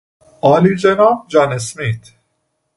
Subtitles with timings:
[0.41, 2.01] عالیجناب جان اسمیت